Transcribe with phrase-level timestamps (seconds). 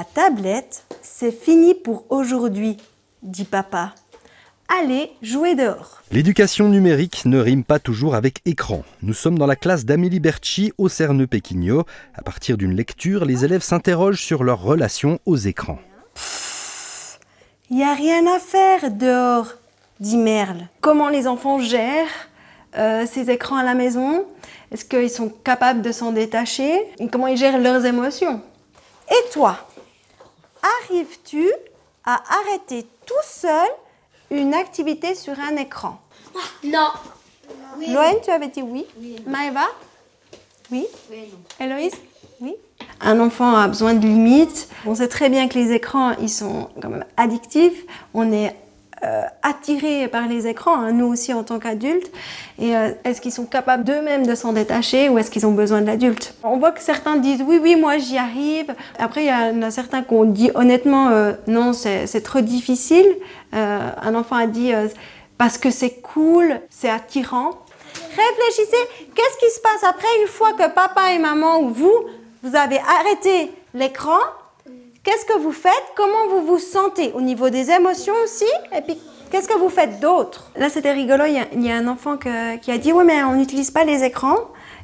[0.00, 2.78] La tablette, c'est fini pour aujourd'hui,
[3.22, 3.94] dit papa.
[4.80, 6.00] Allez, jouer dehors.
[6.10, 8.82] L'éducation numérique ne rime pas toujours avec écran.
[9.02, 11.84] Nous sommes dans la classe d'Amélie Berchi au Cerneux Péquignot.
[12.14, 15.80] À partir d'une lecture, les élèves s'interrogent sur leur relation aux écrans.
[17.68, 19.48] Il n'y a rien à faire dehors,
[20.00, 20.68] dit Merle.
[20.80, 22.08] Comment les enfants gèrent
[22.74, 24.24] euh, ces écrans à la maison?
[24.72, 26.72] Est-ce qu'ils sont capables de s'en détacher?
[26.98, 28.40] Et comment ils gèrent leurs émotions?
[29.10, 29.58] Et toi,
[30.62, 31.50] arrives-tu
[32.04, 33.68] à arrêter tout seul
[34.30, 36.00] une activité sur un écran?
[36.64, 36.88] Non.
[37.88, 38.86] Loane, tu avais dit oui?
[39.26, 39.66] Maëva?
[40.70, 40.86] Oui.
[41.58, 41.94] Héloïse?
[42.40, 42.54] Oui.
[43.00, 44.68] Un enfant a besoin de limites.
[44.86, 47.84] On sait très bien que les écrans, ils sont quand même addictifs.
[48.14, 48.54] On est
[49.04, 52.10] euh, attirés par les écrans, hein, nous aussi en tant qu'adultes.
[52.58, 55.80] Et euh, est-ce qu'ils sont capables d'eux-mêmes de s'en détacher ou est-ce qu'ils ont besoin
[55.80, 56.34] de l'adulte?
[56.42, 58.74] On voit que certains disent oui, oui, moi j'y arrive.
[58.98, 63.06] Après, il y en a certains qui ont dit honnêtement euh, non, c'est trop difficile.
[63.54, 64.88] Euh, un enfant a dit euh,
[65.38, 67.52] parce que c'est cool, c'est attirant.
[68.10, 72.04] Réfléchissez, qu'est-ce qui se passe après une fois que papa et maman ou vous,
[72.42, 74.18] vous avez arrêté l'écran
[75.02, 75.72] Qu'est-ce que vous faites?
[75.96, 77.10] Comment vous vous sentez?
[77.14, 78.44] Au niveau des émotions aussi?
[78.76, 78.98] Et puis,
[79.30, 80.50] qu'est-ce que vous faites d'autre?
[80.56, 81.24] Là, c'était rigolo.
[81.26, 84.36] Il y, a, un enfant qui a dit Oui, mais on n'utilise pas les écrans.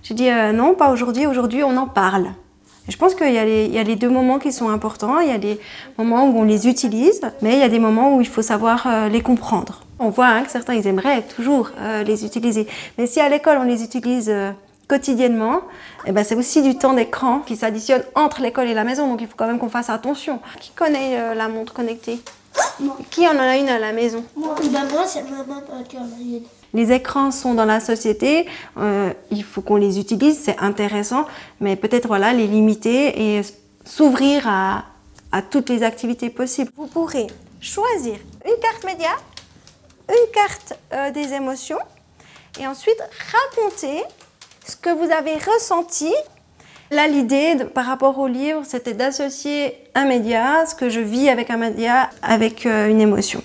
[0.03, 1.27] J'ai dit Euh, Non, pas aujourd'hui.
[1.27, 2.28] Aujourd'hui, on en parle.
[2.89, 5.19] Je pense qu'il y, a les- deux moments qui sont importants.
[5.20, 5.61] Il y a des
[5.98, 8.86] moments où on les utilise, mais il y a des moments où il faut savoir
[8.86, 9.83] euh, les comprendre.
[9.98, 12.67] On voit hein, que certains, ils aimeraient toujours euh, les utiliser.
[12.97, 14.33] Mais si à l'école, on les utilise
[14.89, 15.62] quotidiennement,
[16.06, 19.09] eh ben, c'est aussi du temps d'écran qui s'additionne entre l'école et la maison.
[19.09, 20.41] Donc il faut quand même qu'on fasse attention.
[20.61, 22.20] Qui connaît euh, la montre connectée?
[23.11, 24.25] Qui en a une à la maison?
[24.37, 24.55] Bah,
[24.92, 26.42] moi, c'est maman qui en a une.
[26.73, 31.27] les écrans sont dans la société, euh, il faut qu'on les utilise, c'est intéressant,
[31.61, 33.42] mais peut-être voilà les limiter et
[33.84, 34.84] s'ouvrir à,
[35.33, 36.70] à toutes les activités possibles.
[36.77, 37.27] Vous pourrez
[37.61, 39.11] choisir une carte média,
[40.08, 41.79] une carte euh, des émotions
[42.61, 43.01] et ensuite
[43.33, 44.02] raconter
[44.66, 46.12] ce que vous avez ressenti.
[46.90, 51.50] Là, l'idée par rapport au livre, c'était d'associer un média, ce que je vis avec
[51.50, 53.42] un média, avec euh, une émotion.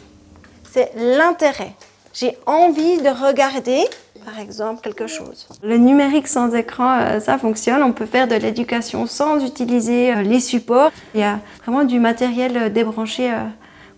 [0.71, 1.73] C'est l'intérêt.
[2.13, 3.83] J'ai envie de regarder,
[4.25, 5.47] par exemple, quelque chose.
[5.63, 7.81] Le numérique sans écran, euh, ça fonctionne.
[7.81, 10.91] On peut faire de l'éducation sans utiliser euh, les supports.
[11.15, 13.31] Il y a vraiment du matériel débranché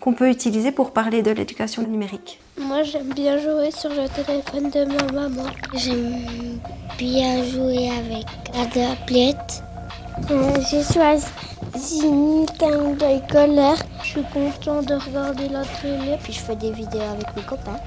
[0.03, 2.41] qu'on peut utiliser pour parler de l'éducation numérique.
[2.59, 5.46] Moi, j'aime bien jouer sur le téléphone de ma maman.
[5.75, 6.59] J'aime
[6.97, 9.64] bien jouer avec la tablette.
[10.30, 11.25] Euh, J'ai choisi
[13.00, 13.78] Boy Color.
[14.03, 17.80] Je suis content de regarder la télé, puis je fais des vidéos avec mes copains.